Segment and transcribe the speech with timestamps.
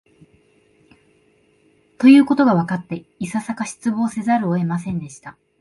[1.99, 5.37] ということがわかって、いささか失望せざるを得ませんでした